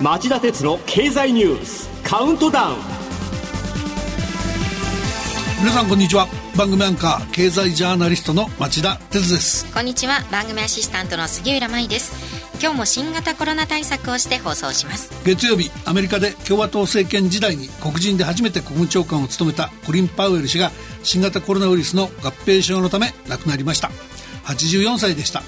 [0.00, 2.76] 町田鉄の経済ニュースカウントダウン。
[5.58, 6.28] 皆さんこんにちは。
[6.56, 9.66] 番組アンカー経済ジャーナリストの町田鉄です。
[9.74, 10.20] こんにちは。
[10.30, 12.12] 番組アシスタントの杉浦舞です。
[12.62, 15.10] 今日も新型コロナ対策をして放送します。
[15.24, 20.70] 月曜日アメリカで共和党政権時代に黒人で初めて国務長官を務めたコリン・パウエル氏が
[21.02, 23.90] 新型コロナウイルスの合併症のため亡くなりました。
[24.44, 25.42] 84歳でした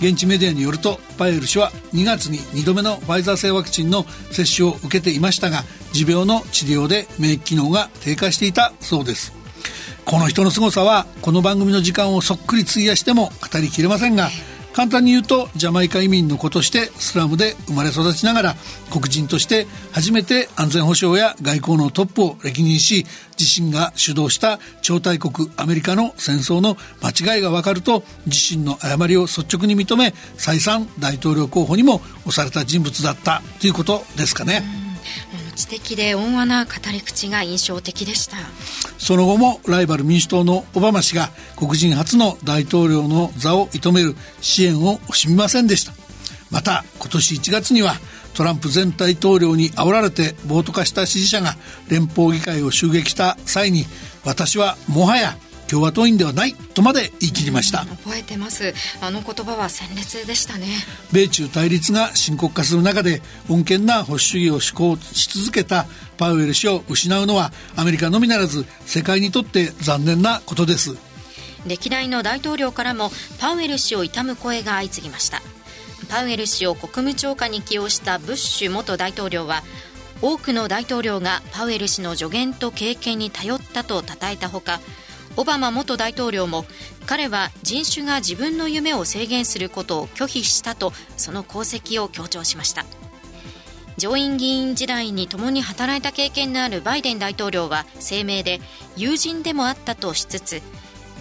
[0.00, 9.32] 現地メディアによるとパエル氏は2月に2度目のファイザー製ワクチンの接種を受けていましたが持病の治療で免疫機能が低下していたそうです。
[10.04, 14.30] この人の凄さはこの番組の時間をそっくり費やしても語りきれませんが
[14.76, 18.54] 簡単に言うとジャマイカ移民の子としてスラムで生まれ育ちながら
[18.90, 23.06] 黒人として初めて安全保障や外交のトップを歴任し
[23.40, 34.86] 自身が主導した超大国アメリカの戦争の間違いが分かると自身の誤りを率直に認め再三大統領候補にも押された人物だったということですかね。
[35.56, 38.36] 知的で温和な語り口が印象的でした
[39.06, 45.92] その後もライバル民主党のオバマ氏が黒人初の大統領の座を射止める支援を惜しみませんでした。
[46.50, 47.94] また今年1月には
[48.34, 51.54] トランプ前大統領に煽られて暴徒化した支持者が
[51.88, 53.84] 連邦議会を襲撃した際に
[54.24, 55.36] 私はもはや
[55.68, 58.74] 共和党員ではないとまで言い切りました、覚えてます。
[59.00, 60.66] あの言葉は鮮烈でしたね。
[61.12, 70.96] 米中対立が深刻化する中で穏健な保守主義を施行し続けたパウエル氏を失うのはアメリカのみならず世界にとって残念なことです。
[71.66, 73.10] 歴代の大統領からも
[73.40, 75.42] パウエル氏を悼む声が相次ぎました。
[76.08, 79.64] パウエル氏を国務長官に起用したブッシュ元大統領は
[80.22, 84.80] 多くの大統領がパウエル氏の助言と経験に頼ったと称えたほか
[85.36, 86.64] オバマ元大統領も
[87.06, 92.84] 彼は人種が自分の夢を制限することを拒否したとその功績を強調しました。
[93.98, 98.60] 上院議員時代に共に働いた経験のあるバイデン大統領は声明で
[98.96, 100.60] 友人でもあったとしつつ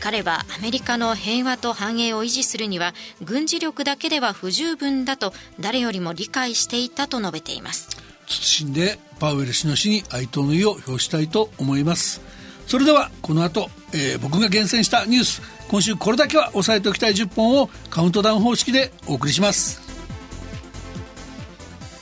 [0.01, 7.88] 彼はアメリカの平和と繁栄を維持するには軍事力だけでは不十分だと誰よりも理解していたと述べています。
[8.28, 12.22] 謹んでパウエル氏の死に哀悼の意を表したいと思います。
[12.68, 19.81] それではこの後、えー、僕が厳選したニュース今週これだけは押さえておきたい10本をカウントダウン方式でお送りします。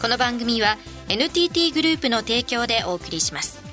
[0.01, 3.63] この番組は NTT グループの提供でお送りします。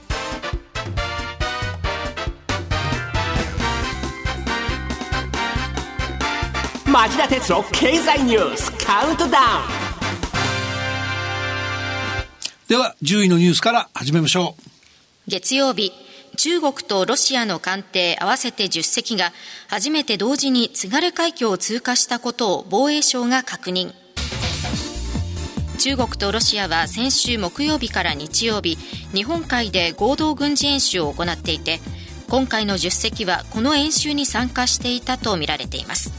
[6.86, 9.90] 町田鉄の経済ニュースカウントダウン。
[12.68, 14.62] では10位のニュースから始めましょう。
[15.26, 15.92] 月曜日
[16.42, 19.30] 中国とロシアの艦艇合わせて10隻が
[19.68, 23.92] 初めて同時に津軽海峡を通過したことを防衛省が確認。
[25.78, 28.78] 中国とロシアは先週木曜日から日曜日
[29.12, 31.78] 日本海で合同軍事演習を行っていて
[32.30, 36.10] 今回の10隻はこの演習に参加していたとみられています。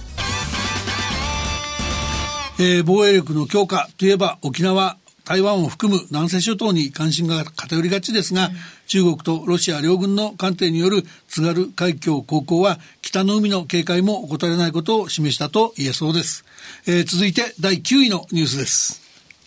[2.60, 5.00] えー、防衛力の強化といえば沖縄
[5.32, 8.56] 台湾を含む南西諸島に関心が偏りがちですが、うん、
[8.88, 16.44] 中国とロシア両軍の艦艇による津軽海峡航行は北の海の警戒も怠れないことを示したと言えそうです、
[16.86, 19.02] えー、続いて第9位のニュースです。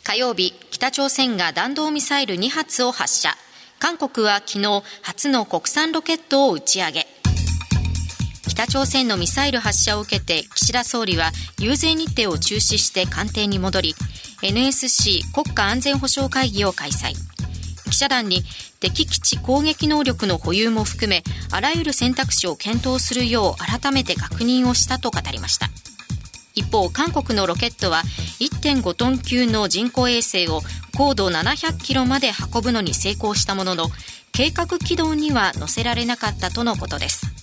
[0.04, 3.34] 火曜日北朝鮮が弾道ミサイル2発を発射。
[3.78, 7.13] 韓国は昨日初の国産ロケットを打ち上げ。
[8.48, 13.94] 北朝鮮のミサイル発射を受けて岸田総理は遊説日程を中止して官邸に戻り
[14.42, 17.14] NSC 国家安全保障会議を開催。
[17.90, 18.42] 記者団に
[18.80, 21.22] 敵基地攻撃能力の保有も含め
[21.52, 25.68] あらゆる選択肢を検討するよう改めて確認をしたと語りました。
[26.54, 28.02] 一方韓国のロケットは
[28.40, 30.60] 1.5トン級の人工衛星を
[30.96, 33.86] 高度700キロまで運ぶのに成功したものの
[34.32, 37.33] 計画軌道には乗せられなかったとのことです。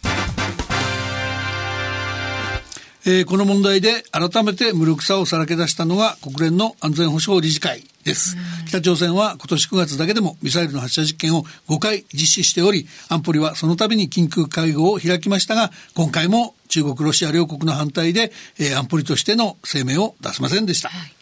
[3.14, 8.38] えー、この問題で改めて無力さをさらけ出したのが国連の安全保障理事会です。
[8.70, 20.88] 北朝鮮は今年9月だけでもミサイルの発射実験を5回実施しており、安保理はその度に緊急会合を開きましたが、今回も中国、ロシア両国の反対で、えー、安保理としての声明を出せませんでした。
[20.88, 21.21] はい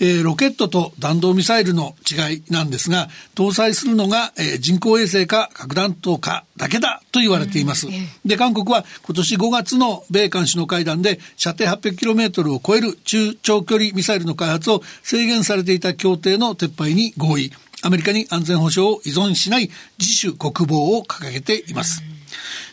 [0.00, 7.86] えー、ロケットと弾道ミサイルの違いなんですが、搭載するのが、えー、人工衛星か核弾頭かだけだと言われています。
[8.24, 17.52] で、韓国は今年5月の米韓首脳会談で射程 800km を超える中長距離ミサイルの開発を制限されていた協定の撤廃に合意。
[17.82, 22.02] アメリカに安全保障を依存しない自主国防を掲げています。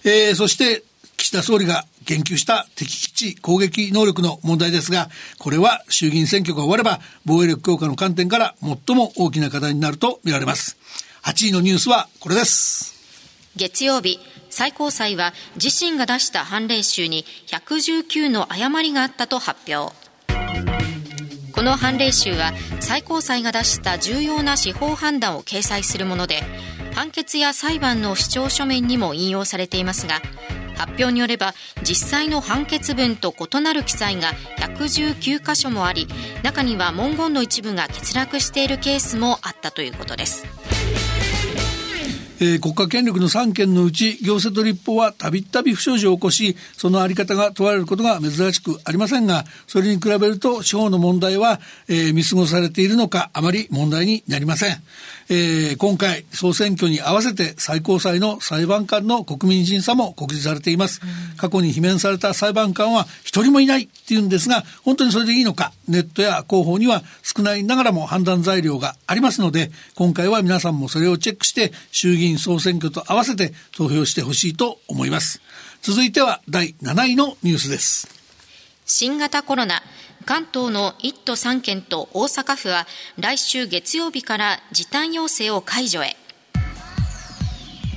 [0.04, 0.84] えー、そして
[1.18, 5.10] 岸田総理が言及した敵基地攻撃能力の問題ですが、
[5.40, 10.78] これは衆議院選挙が終われば防衛力強化の観点から最も大きな課題になると見られます。
[11.24, 12.94] 8位のニュースはこれです。
[13.56, 19.96] 月曜日、最高裁は自身が出した判例集に119の誤りがあったと発表。
[21.54, 26.42] この判例集は最高裁が出した重要な司法判断を掲載するもので
[26.96, 30.20] 判決や裁判の主張書面にも引用されていますが
[30.76, 31.54] 発表によれば
[31.84, 36.08] 実際の判決文と異なる記載が119箇所もあり
[36.44, 40.46] 中には文言の一部が欠落しているケースもあったということです。
[42.44, 54.76] えー、国家権力の3件のうち行政と立法はたびたび不祥事を起こしその在り方が問われることが珍しくありませんがそれに比べると司法の問題は、えー、見過ごされているのかあまり問題になりません、
[55.36, 61.02] えー、今回総選挙に合わせて最高裁の裁判官の国民審査も告示されています、
[61.38, 75.42] 過去に罷免された裁判官は一人もいないっていうんですが本当にそれでいいのかネットや広報には少ないながらも判断材料がありますので今回は皆さんもそれをチェックして衆議院総選挙と合わせて投票してほしいと思います。
[75.82, 78.08] 続いては第7位のニュースです。
[78.86, 79.82] 新型コロナ
[80.24, 82.88] 関東の1都3県と大阪府は
[83.20, 86.16] 来週月曜日から時短要請を解除へ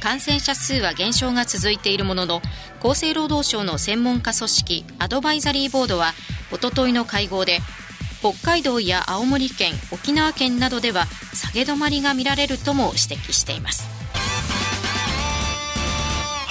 [0.01, 2.43] 感染者数は減少が続いているものの
[2.81, 6.13] 厚生労働省の専門家組織アドバイザリーボードは
[6.53, 7.61] おとといの会合で
[8.21, 13.97] 北海道や青森県沖縄県などでは下げ止まりが見られるとも指摘しています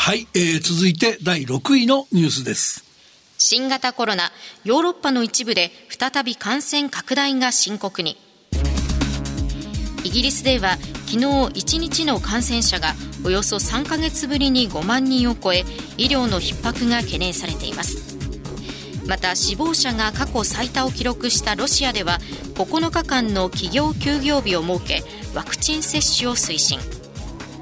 [0.05, 2.84] はい、えー、続いて第6位のニュースです。
[3.47, 4.31] 新型コロナ、
[4.63, 8.17] ヨーロッパの一部で再び感染拡大が深刻に。
[10.03, 15.63] イギリスでは昨日1日の感染者がおよそ3ヶ月ぶりに5万人を超え
[15.95, 18.17] 医療の逼迫が懸念されています
[19.07, 22.19] また死亡者が過去最多を記録したロシアでは
[22.55, 25.03] 9日間の企業休業日を設け
[25.35, 26.79] ワクチン接種を推進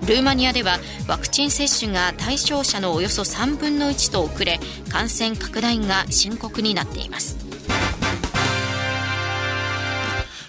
[0.07, 4.59] ルーマニアではワクチン接種が対象者のおよそ3分の1と遅れ
[4.89, 7.53] 感染拡大が深刻になっています。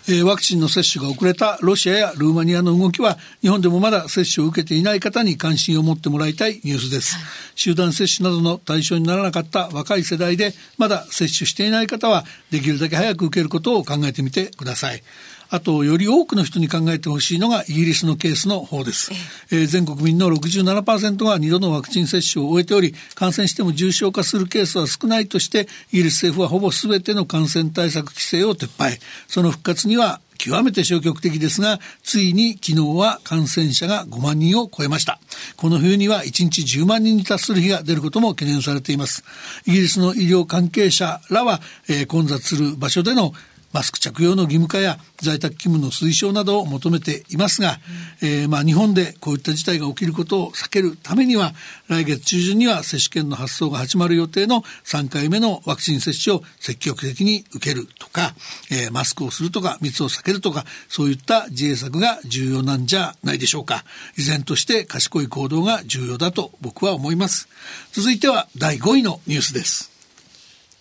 [0.06, 7.24] えワクチンの接種が遅れたロシアやルーマニアの動きは日本でもまだ接種を受けていない方に関心を持ってもらいたいニュースです、はい、
[7.54, 15.02] 集団接種などの対象にならなかった若い世代でまだ接種していない方はできるだけ早く受けることを考えてみてください
[15.50, 19.12] あと、より多くの人に考えてほしいのがイギリスのケースの方です。
[19.50, 28.98] えー、全国民の67%が2度のワクチン接種を終えており、感染しても重症化するケースは少ないとして、イギリス政府はほぼ全ての感染対策規制を撤廃。
[29.28, 35.18] その復活には極めて消極的ですが、ついに昨日は感染者が5万人を超えました。
[35.56, 39.24] この冬には1日10万人に達する日が出ることも懸念されています。
[39.66, 43.32] イギリスの医療関係者らは、えー、混雑する場所での
[43.74, 47.78] マスク着用の義務化や在宅勤務の推奨などを求めていますが、
[48.22, 51.52] えー、まあ日本でこういった事態が起きることを避けるためには
[51.88, 58.34] 来月中旬には接種券の発送が始まる予定の3回目のワクチン接種を積極的に受けるとか、
[58.70, 63.84] えー、マスクをするとか密を避けるとかそういった自衛策が重要なんじゃないでしょうか。
[64.16, 67.48] 依然として賢い行動が重要だと僕は思います。
[67.92, 69.93] 続いては第5位のニュースです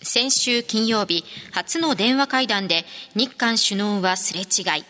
[0.04, 2.84] 先週金曜日、初の電話会談で
[3.16, 4.84] 日韓首脳はすれ違い。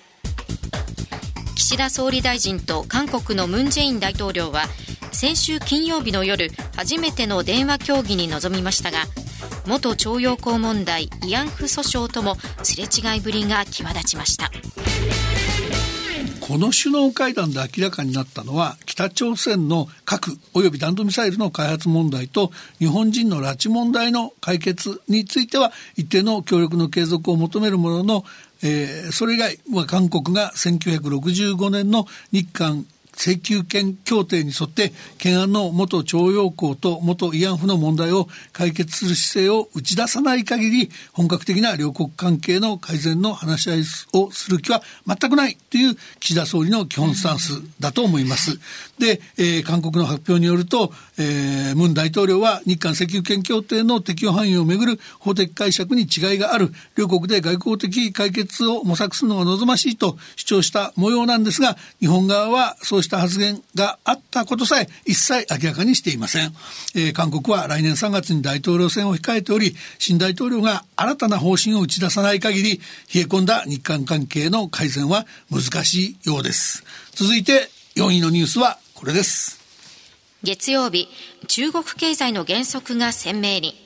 [1.55, 4.65] 岸田総理大臣と韓国のムン・ジェイン大統領は
[5.13, 8.99] 先週金曜日の夜初めての電話協議に臨みましたが
[9.67, 14.51] 元徴用工問題慰安婦訴訟ともすれ違いぶりが際立ちました
[16.47, 28.25] この首脳会談で明らかになったのは北朝鮮の核及び弾道ミサイルの開発問題と日本人の拉致問題の解決については一定の協力の継続を求めるものの
[28.67, 43.83] えー、それ以外、まあ、韓国が1965年の日韓請求権協定に沿って懸案の元徴用工と元慰安婦の問題を解決する姿勢を打ち出さない限り本格的な両国関係の改善の話し合い
[44.21, 48.59] をする気は全くないという岸田総理の基本スタンスだと思います。
[48.99, 66.53] で、えー、韓国の発表によると、えー、ムン大統領は日韓石油権協定の適用範囲をめぐる法的解釈に違いがある両国で外交的解決を模索するのが望ましいと主張した模様なんですが日本側はそうした発言があったことさえ一切明らかにしていません、
[66.97, 72.81] えー、韓国は来年3月に大統領選を控えており新大統領が新たな方針を打ち出さない限り
[73.15, 76.85] 冷え込んだ日韓関係の改善は難しいようです。
[77.13, 79.61] 続いて4位のニュースはこれです。
[80.43, 81.09] 月曜日
[81.47, 83.84] 中国経済の減速が鮮明に。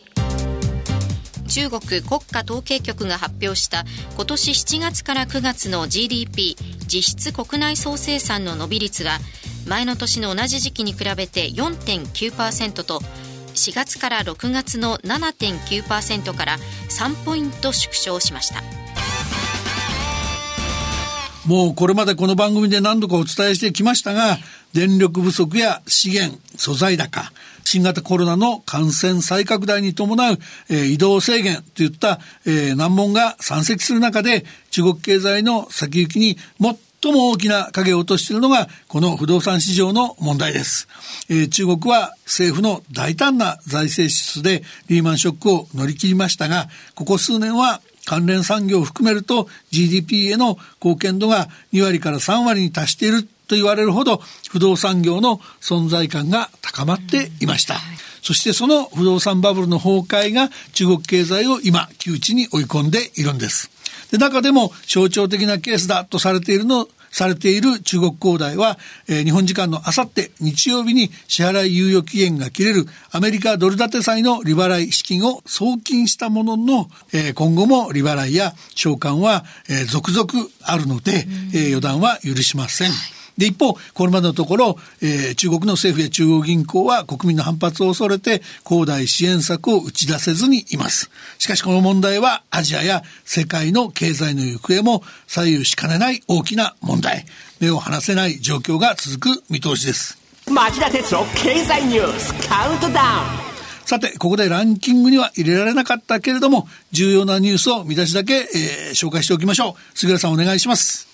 [1.48, 3.84] 中国国家統計局が発表した
[4.16, 9.18] 今年7月から9月の GDP 実質国内総生産の伸び率が
[9.66, 13.00] 前の年の同じ時期に比べて4.9%と
[13.54, 18.62] 4月から6月の7.9%から3ポイント縮小しました。
[21.48, 24.36] もうこれまでこの番組で何度かお伝えしてきましたが
[24.74, 27.32] 電力不足や資源素材高
[27.68, 30.38] 新型コロナの感染再拡大に伴う、
[30.70, 36.38] えー、移動制限といった、えー、難問が山積する中で中国経済の先行きに
[37.02, 40.88] 最も大きな影を落としているのがこの不動産市場の問題です、
[41.28, 57.76] えー、中国は政府の大胆な財政支出でリーマンショックを乗り切りましたがここ数年は関連産業を含めると GDP への貢献度が2割から3割に達していると言われるほど不動産業の存在感が高まっていました。
[58.22, 63.70] そしてその不動産バブルの崩壊が中国経済を今窮地に追い込んでいるんです。
[64.10, 68.78] で中でも象徴的なケースだとされているのされている中国恒大は、
[69.08, 80.28] えー、日本時間のあさって日曜日に支払い猶予期限が切れるアメリカドル建て債の利払い資金を送金したものの、えー、今後も利払いや償還は、えー、続々
[80.62, 82.90] あるので、えー、予断は許しません。
[83.38, 91.10] で、一方、これまでのところ、えー、中国の政府や中央銀行は国民の反発を恐れて、恒大支援策を打ち出せずにいます。
[91.38, 97.24] しかしこの問題は、アジアや世界の経済の行方も左右しかねない大きな問題。
[97.60, 100.18] 目を離せない状況が続く見通しです。
[100.50, 103.48] 町田哲郎経済ニュースカウントダウン
[103.84, 109.98] さて、ここでランキングには入れられなかったけれども、重要なニュースを見出しだけ、えー、紹介しておきましょう。
[109.98, 111.07] 杉浦さんお願いします。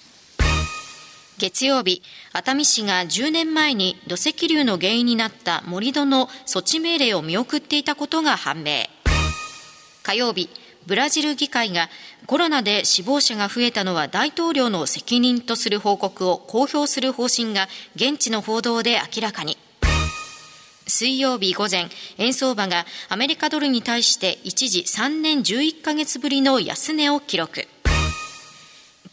[1.38, 2.00] 月曜日、
[2.33, 8.85] 熱海市が10年前に土石流の原因になった盛り土の措置命令を見送っていたことが判明。
[10.05, 10.49] 火曜日、
[10.87, 11.91] ブラジル議会が
[12.26, 19.59] コロナで死亡者が増えたのは大統領の責任とする報告を公表する方針が現地の報道で明らかに。
[20.87, 21.88] 水曜日午前、
[22.19, 27.67] 円相場がアメリカドルに対して一時3年11ヶ月ぶりの安値を記録。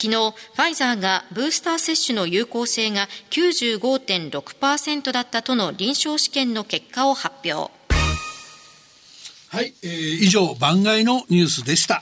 [0.01, 7.72] 昨日、ファイザーがブースター接種の有効性が95.6%だったとの臨床試験の結果を発表。
[9.50, 9.91] はい、えー、
[10.24, 12.01] 以上、番外のニュースでした。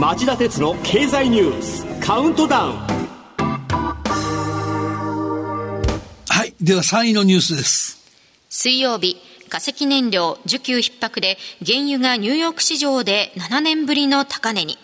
[0.00, 2.76] 町田鉄の経済ニュースカウントダウン
[6.28, 8.04] はいでは3位のニュースです
[8.48, 9.16] 水曜日
[9.54, 14.78] 化石燃料需給逼迫で原油がニューヨーク市場で7年ぶりの高値に。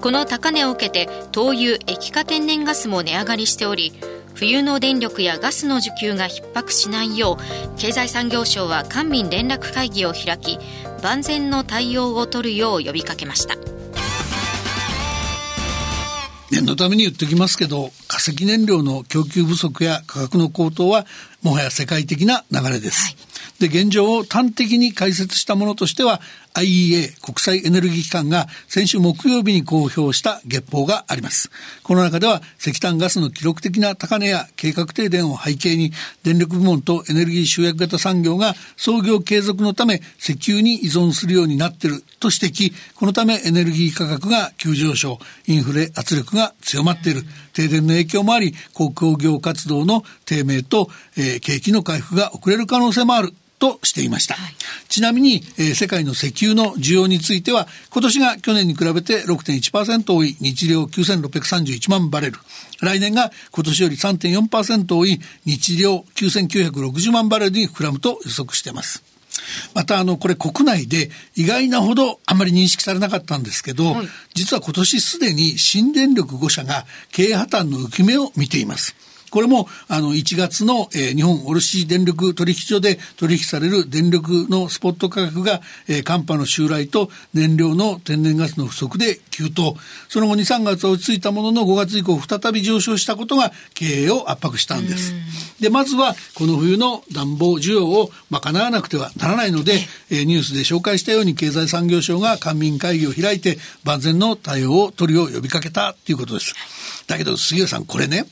[0.00, 3.92] この高値を受けて灯油液化天然ガスも値上がりしており
[4.34, 10.58] 冬の電力やガスの需給が逼迫しないよう経済産業省は官民連絡会議を開き
[11.02, 13.79] 万全の対応を取るよう呼びかけました。
[16.50, 21.06] 念のために言っておきますけど化石燃料の供給不足や価格の高騰は
[21.42, 23.14] もはや世界的な流れです。
[23.14, 26.20] はい、で、現状を端的に解説したものとしては、
[26.54, 31.50] IEA 国際エネルギー機関が先週木曜日に公表した月報があります。
[31.82, 35.92] この中では石炭ガスの記録的な高値や計画停電を背景に
[36.22, 42.72] 電力部門とエネルギー集約型産業が創業継続のため石油に依存するようになっていると指摘。
[42.94, 47.22] このためエネルギー価格が急上昇、インフレ圧力が強まっている。
[47.52, 54.34] 停電の影響もあり、航空業活動の低迷と、えー、景気の回復が遅れる可能性もあるとしていました。
[54.34, 54.54] はい、
[54.88, 62.38] ちなみに、えー、世界の石油の需要については、今年が去年に比べて6.1%多い日量9631万バレル。
[62.80, 69.04] 来年が今年より3.4%多い日量9960万バレルに膨らむと予測しています。
[69.74, 78.96] またあのこれ国内で意外なほどあんまり認識されなかったんですけど、はい、実は今年すでに新電力5社が経営破綻の浮き目を見ています。
[79.30, 89.76] これも、あの、1月の、えー、日本卸電力取引所で取引される電力のスポット価格が、えー、寒波の襲来と燃料の天然ガスの不足で急騰。
[90.08, 95.14] その後2、3月は落ち着いたものの5月以降再び上昇したことが経営を圧迫したんです。
[95.60, 99.74] で、まずはこの冬の暖房需要を賄わなくてはならないので、
[100.10, 106.54] えー、ニュースで紹介したように経済産業省が官民会議を開いて万全の対応を取るよう呼びかけたということです。
[107.06, 108.24] だけど杉浦さんこれね、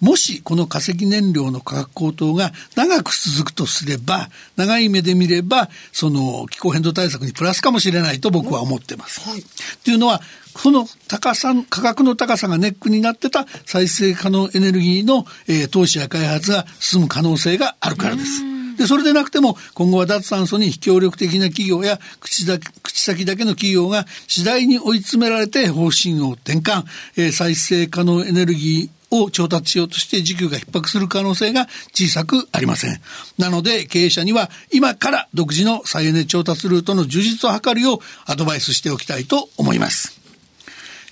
[0.00, 9.20] もしこの化石燃料の価格高騰が長く続くとすれば、長い目で見れば、その気候変動対策にプラスかもしれないと僕は思ってます。
[9.28, 9.44] はい、
[9.84, 10.20] というのは、
[10.54, 18.52] この高さ、価格の高さがネックになってた再生可能エネルギーの、えー、投資や開発が進む可能性があるからです。
[18.76, 26.84] で、それでなくても、今後は脱炭素に非協力的な企業や口だ口先だけの企業が次第に追い詰められて方針を転換、
[27.16, 33.00] えー、再生可能エネルギーを調達しようとして需給が逼迫する可能性が小さくありません。
[33.38, 40.20] なので経営者には今から独自の再エネ調達ルートの充実を図るようアドバイスしておきたいと思います。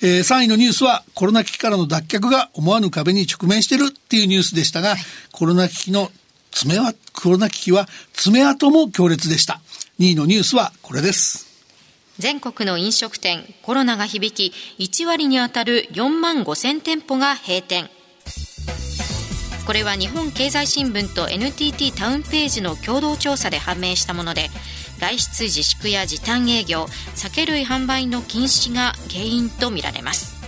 [0.02, 4.97] えー、3位のニュースはコロナ危機からの脱却が思わぬ壁に直面しているっていうニュースでしたが、
[5.30, 6.11] コロナ危機の
[6.50, 9.61] 爪は、コロナ危機は爪痕も強烈でした。
[9.99, 11.50] 2位のニュースはこれです。
[12.20, 17.88] 全国の飲食店コロナが響き1割にあたる4万5千店舗が閉店。
[19.66, 24.50] これは日本経済新聞と NTT タウンページの共同調査で判明したもので
[24.98, 30.38] 外出自粛や時短営業酒類販売の禁止が原因とみられます。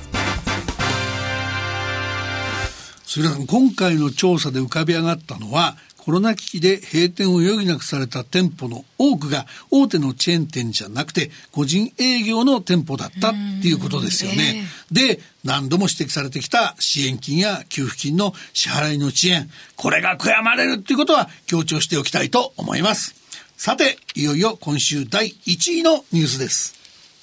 [3.47, 13.33] 今回の調査で浮かび上がったのはコロナ危機で閉店を余儀なくされた店舗の多くが大手のチェーン店じゃなくて個人営業の店舗だったっ
[13.63, 14.65] ていうことですよね。
[14.91, 23.15] で、何度も指摘されてきた支援金や給付金の支払いの遅延、これが悔やまれるっていうことは強調しておきたいと思います。
[23.57, 26.75] さて、いよいよ今週第1位のニュースです。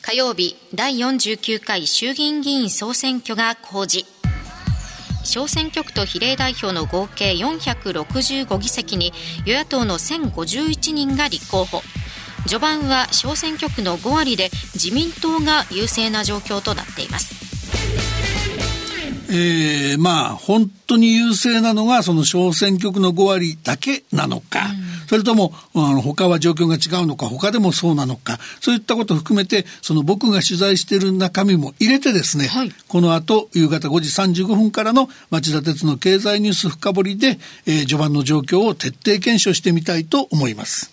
[0.01, 4.18] 火曜日、第49回衆議院議員総選挙が公示。
[5.23, 9.13] 小選挙区と比例代表の合計465議席に
[9.45, 11.81] 与野党の1051人が立候補。
[12.47, 17.38] 序盤は小選挙区の5割で自民党が優勢な状況となっています。
[19.31, 24.63] えー、まあ、本当に優勢なのが、その小選挙区の5割だけなのか、う
[25.05, 34.01] ん、それとも、あの、他は状況が違うのか、他でもそうなのか、そういったことを含めて、その僕が取材している中身も入れてですね、はい、この後、夕方5
[34.33, 40.91] 時35分からの町田鉄の経済ニュース深掘りで、えー、序盤の状況を徹底検証してみたいと思います。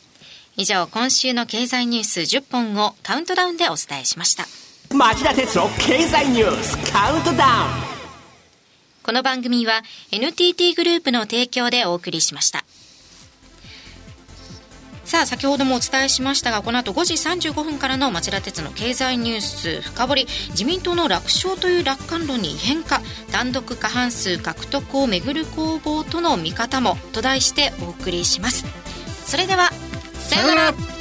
[0.59, 4.47] 以上、今週の経済ニュース10本をカウントダウンでお伝えしました。
[4.95, 7.96] 町田鉄の経済ニュースカウントダウン
[9.07, 12.65] この番組は NTT グループの提供でお送りしました。
[15.05, 28.65] さあ、先ほどもお伝えしましたが、この後5時35分からの町田鉄の経済ニュース深掘り、自民党の楽勝という楽観論に異変化、単独過半数獲得をめぐる攻防との見方もと題してお送りします。
[29.25, 29.71] それでは、
[30.15, 30.96] さようなら